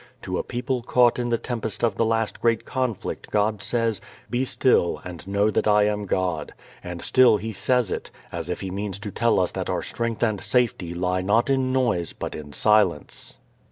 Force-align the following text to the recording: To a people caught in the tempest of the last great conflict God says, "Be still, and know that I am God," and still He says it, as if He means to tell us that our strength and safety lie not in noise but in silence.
To 0.23 0.39
a 0.39 0.43
people 0.43 0.81
caught 0.81 1.19
in 1.19 1.29
the 1.29 1.37
tempest 1.37 1.83
of 1.83 1.93
the 1.95 2.05
last 2.05 2.41
great 2.41 2.65
conflict 2.65 3.29
God 3.29 3.61
says, 3.61 4.01
"Be 4.31 4.43
still, 4.45 4.99
and 5.05 5.27
know 5.27 5.51
that 5.51 5.67
I 5.67 5.83
am 5.83 6.05
God," 6.07 6.55
and 6.83 7.03
still 7.03 7.37
He 7.37 7.53
says 7.53 7.91
it, 7.91 8.09
as 8.31 8.49
if 8.49 8.61
He 8.61 8.71
means 8.71 8.97
to 8.97 9.11
tell 9.11 9.39
us 9.39 9.51
that 9.51 9.69
our 9.69 9.83
strength 9.83 10.23
and 10.23 10.41
safety 10.41 10.91
lie 10.91 11.21
not 11.21 11.51
in 11.51 11.71
noise 11.71 12.13
but 12.13 12.33
in 12.33 12.51
silence. 12.51 13.41